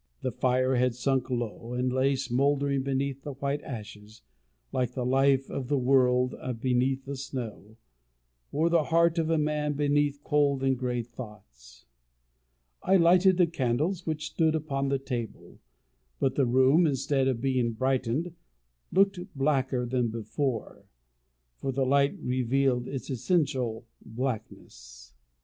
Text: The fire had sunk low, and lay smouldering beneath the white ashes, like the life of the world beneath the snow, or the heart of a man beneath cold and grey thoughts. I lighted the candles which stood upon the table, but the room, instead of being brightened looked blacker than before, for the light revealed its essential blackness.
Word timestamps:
The 0.23 0.31
fire 0.31 0.77
had 0.77 0.95
sunk 0.95 1.29
low, 1.29 1.73
and 1.73 1.93
lay 1.93 2.15
smouldering 2.15 2.81
beneath 2.81 3.21
the 3.21 3.33
white 3.33 3.61
ashes, 3.61 4.23
like 4.71 4.93
the 4.93 5.05
life 5.05 5.47
of 5.51 5.67
the 5.67 5.77
world 5.77 6.33
beneath 6.59 7.05
the 7.05 7.15
snow, 7.15 7.77
or 8.51 8.67
the 8.67 8.85
heart 8.85 9.19
of 9.19 9.29
a 9.29 9.37
man 9.37 9.73
beneath 9.73 10.19
cold 10.23 10.63
and 10.63 10.75
grey 10.75 11.03
thoughts. 11.03 11.85
I 12.81 12.95
lighted 12.95 13.37
the 13.37 13.45
candles 13.45 14.07
which 14.07 14.31
stood 14.31 14.55
upon 14.55 14.89
the 14.89 14.97
table, 14.97 15.59
but 16.19 16.33
the 16.33 16.47
room, 16.47 16.87
instead 16.87 17.27
of 17.27 17.39
being 17.39 17.73
brightened 17.73 18.33
looked 18.91 19.19
blacker 19.35 19.85
than 19.85 20.07
before, 20.07 20.85
for 21.57 21.71
the 21.71 21.85
light 21.85 22.17
revealed 22.19 22.87
its 22.87 23.11
essential 23.11 23.85
blackness. 24.03 25.13